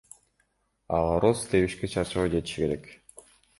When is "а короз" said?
0.95-1.39